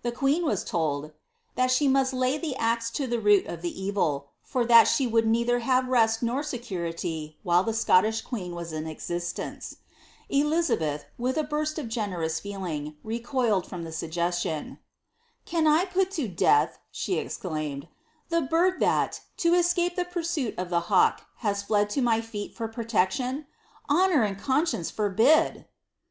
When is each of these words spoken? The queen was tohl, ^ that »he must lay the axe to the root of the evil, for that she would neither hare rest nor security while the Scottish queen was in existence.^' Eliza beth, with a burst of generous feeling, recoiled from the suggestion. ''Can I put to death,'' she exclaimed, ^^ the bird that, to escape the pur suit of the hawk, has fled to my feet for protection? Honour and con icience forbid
The 0.00 0.10
queen 0.10 0.46
was 0.46 0.64
tohl, 0.64 1.02
^ 1.02 1.12
that 1.54 1.70
»he 1.70 1.86
must 1.86 2.14
lay 2.14 2.38
the 2.38 2.56
axe 2.56 2.90
to 2.92 3.06
the 3.06 3.20
root 3.20 3.44
of 3.46 3.60
the 3.60 3.78
evil, 3.78 4.28
for 4.42 4.64
that 4.64 4.84
she 4.88 5.06
would 5.06 5.26
neither 5.26 5.58
hare 5.58 5.82
rest 5.82 6.22
nor 6.22 6.42
security 6.42 7.36
while 7.42 7.62
the 7.62 7.74
Scottish 7.74 8.22
queen 8.22 8.54
was 8.54 8.72
in 8.72 8.86
existence.^' 8.86 9.76
Eliza 10.30 10.78
beth, 10.78 11.04
with 11.18 11.36
a 11.36 11.44
burst 11.44 11.78
of 11.78 11.88
generous 11.90 12.40
feeling, 12.40 12.96
recoiled 13.04 13.66
from 13.66 13.84
the 13.84 13.92
suggestion. 13.92 14.78
''Can 15.44 15.66
I 15.66 15.84
put 15.84 16.10
to 16.12 16.26
death,'' 16.26 16.78
she 16.90 17.18
exclaimed, 17.18 17.82
^^ 17.82 17.88
the 18.30 18.40
bird 18.40 18.80
that, 18.80 19.20
to 19.36 19.52
escape 19.52 19.94
the 19.94 20.06
pur 20.06 20.22
suit 20.22 20.54
of 20.58 20.70
the 20.70 20.80
hawk, 20.88 21.26
has 21.44 21.62
fled 21.62 21.90
to 21.90 22.00
my 22.00 22.22
feet 22.22 22.54
for 22.54 22.66
protection? 22.66 23.46
Honour 23.90 24.22
and 24.22 24.38
con 24.38 24.64
icience 24.64 24.90
forbid 24.90 25.66